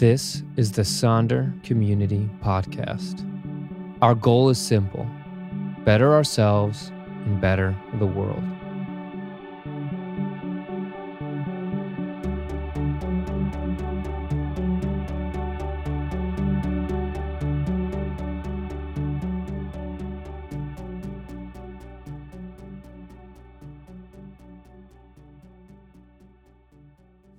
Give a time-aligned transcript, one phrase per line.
[0.00, 3.20] This is the Sonder Community Podcast.
[4.00, 5.06] Our goal is simple
[5.84, 6.90] better ourselves
[7.26, 8.42] and better the world.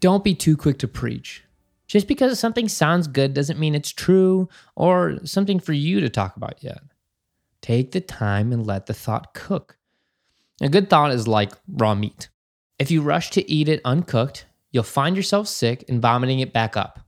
[0.00, 1.44] Don't be too quick to preach.
[1.92, 6.38] Just because something sounds good doesn't mean it's true or something for you to talk
[6.38, 6.80] about yet.
[7.60, 9.76] Take the time and let the thought cook.
[10.62, 12.30] A good thought is like raw meat.
[12.78, 16.78] If you rush to eat it uncooked, you'll find yourself sick and vomiting it back
[16.78, 16.98] up.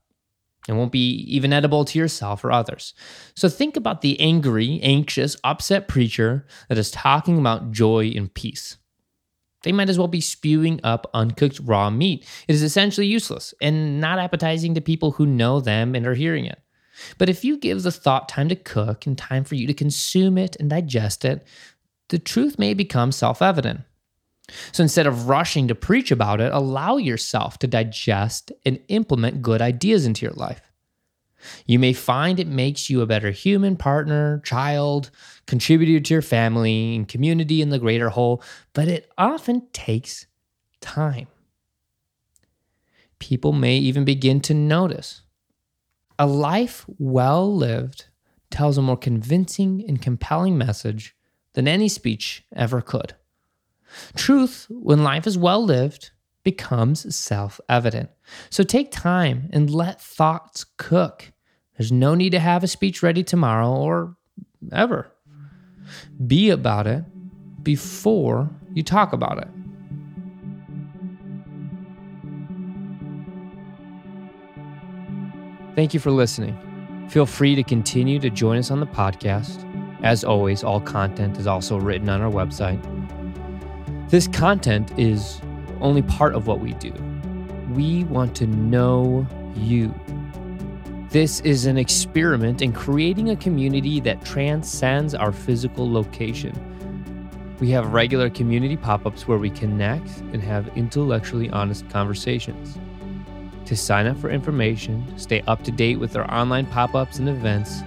[0.68, 2.92] It won't be even edible to yourself or others.
[3.34, 8.76] So think about the angry, anxious, upset preacher that is talking about joy and peace.
[9.64, 12.24] They might as well be spewing up uncooked raw meat.
[12.46, 16.44] It is essentially useless and not appetizing to people who know them and are hearing
[16.44, 16.60] it.
[17.18, 20.38] But if you give the thought time to cook and time for you to consume
[20.38, 21.44] it and digest it,
[22.10, 23.80] the truth may become self evident.
[24.72, 29.62] So instead of rushing to preach about it, allow yourself to digest and implement good
[29.62, 30.60] ideas into your life.
[31.66, 35.10] You may find it makes you a better human, partner, child,
[35.46, 38.42] contributor to your family and community in the greater whole,
[38.72, 40.26] but it often takes
[40.80, 41.28] time.
[43.18, 45.22] People may even begin to notice.
[46.18, 48.06] A life well lived
[48.50, 51.16] tells a more convincing and compelling message
[51.54, 53.14] than any speech ever could.
[54.14, 56.10] Truth, when life is well lived,
[56.44, 58.10] becomes self evident.
[58.50, 61.32] So take time and let thoughts cook.
[61.76, 64.16] There's no need to have a speech ready tomorrow or
[64.72, 65.10] ever.
[66.26, 67.04] Be about it
[67.62, 69.48] before you talk about it.
[75.74, 76.56] Thank you for listening.
[77.08, 79.60] Feel free to continue to join us on the podcast.
[80.04, 82.80] As always, all content is also written on our website.
[84.10, 85.40] This content is
[85.80, 86.92] only part of what we do.
[87.70, 89.92] We want to know you.
[91.14, 96.52] This is an experiment in creating a community that transcends our physical location.
[97.60, 102.76] We have regular community pop ups where we connect and have intellectually honest conversations.
[103.66, 107.28] To sign up for information, stay up to date with our online pop ups and
[107.28, 107.82] events,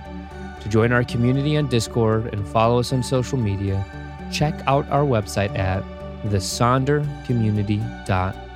[0.62, 3.86] to join our community on Discord and follow us on social media,
[4.32, 5.84] check out our website at
[6.28, 8.47] thesondercommunity.com.